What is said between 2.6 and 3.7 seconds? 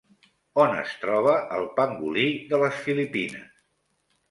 les Filipines?